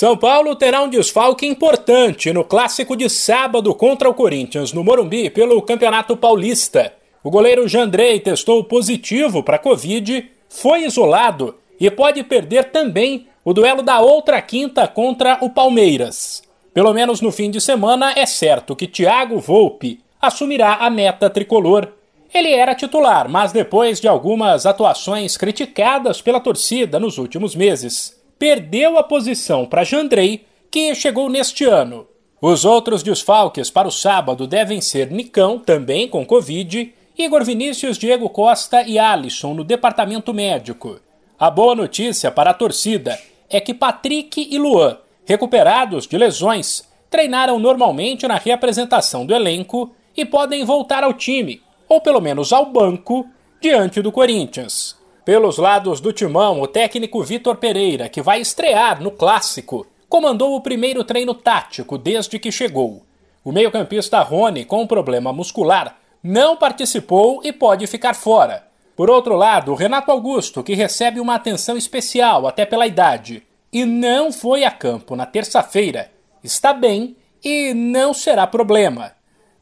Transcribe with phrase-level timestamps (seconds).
[0.00, 5.28] São Paulo terá um desfalque importante no clássico de sábado contra o Corinthians no Morumbi
[5.28, 6.94] pelo Campeonato Paulista.
[7.22, 13.82] O goleiro Jandrei testou positivo para Covid, foi isolado e pode perder também o duelo
[13.82, 16.42] da outra quinta contra o Palmeiras.
[16.72, 21.86] Pelo menos no fim de semana é certo que Thiago Volpe assumirá a meta tricolor.
[22.32, 28.98] Ele era titular, mas depois de algumas atuações criticadas pela torcida nos últimos meses, perdeu
[28.98, 32.08] a posição para Jandrei, que chegou neste ano.
[32.40, 38.30] Os outros desfalques para o sábado devem ser Nicão, também com Covid, Igor Vinícius, Diego
[38.30, 40.98] Costa e Alisson no departamento médico.
[41.38, 44.96] A boa notícia para a torcida é que Patrick e Luan,
[45.26, 52.00] recuperados de lesões, treinaram normalmente na reapresentação do elenco e podem voltar ao time, ou
[52.00, 53.28] pelo menos ao banco,
[53.60, 54.98] diante do Corinthians.
[55.30, 60.60] Pelos lados do timão, o técnico Vitor Pereira, que vai estrear no clássico, comandou o
[60.60, 63.04] primeiro treino tático desde que chegou.
[63.44, 68.66] O meio-campista Rony, com um problema muscular, não participou e pode ficar fora.
[68.96, 74.32] Por outro lado, Renato Augusto, que recebe uma atenção especial até pela idade, e não
[74.32, 76.10] foi a campo na terça-feira,
[76.42, 79.12] está bem e não será problema.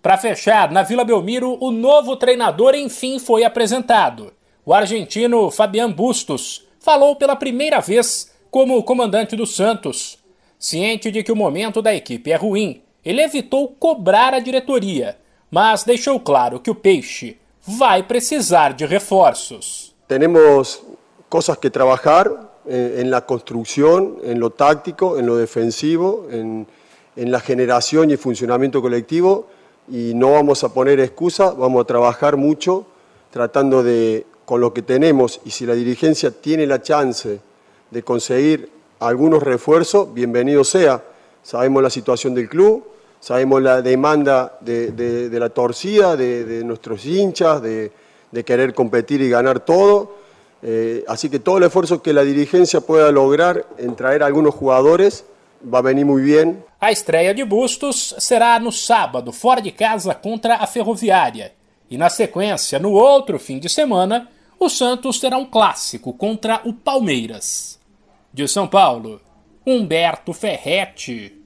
[0.00, 4.32] Para fechar, na Vila Belmiro, o novo treinador enfim foi apresentado
[4.68, 10.18] o argentino Fabian Bustos falou pela primeira vez como comandante do Santos.
[10.58, 15.16] Ciente de que o momento da equipe é ruim, ele evitou cobrar a diretoria,
[15.50, 19.94] mas deixou claro que o Peixe vai precisar de reforços.
[20.06, 20.82] Temos
[21.30, 22.26] coisas que trabalhar
[22.66, 26.66] em la construção, em lo táctico, em lo defensivo, em,
[27.16, 29.46] en la generación y funcionamiento colectivo
[29.90, 32.84] y no vamos a poner excusa, vamos a trabajar mucho
[33.30, 37.38] tratando de con lo que tenemos y si la dirigencia tiene la chance
[37.90, 41.04] de conseguir algunos refuerzos, bienvenido sea.
[41.42, 42.82] Sabemos la situación del club,
[43.20, 47.92] sabemos la demanda de, la torcida, de, nuestros hinchas, de,
[48.46, 50.14] querer competir y ganar todo.
[50.62, 55.26] Eh, así que todo el esfuerzo que la dirigencia pueda lograr en traer algunos jugadores
[55.62, 56.64] va a venir muy bien.
[56.80, 61.52] A estreia de Bustos será no sábado, fora de casa contra a Ferroviária.
[61.90, 64.28] E na sequência, no outro fim de semana,
[64.58, 67.78] o Santos terá um clássico contra o Palmeiras.
[68.32, 69.20] De São Paulo,
[69.66, 71.38] Humberto Ferretti.